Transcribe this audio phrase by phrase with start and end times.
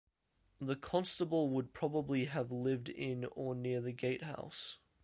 [0.59, 4.79] The constable would probably have lived in or near the gatehouse.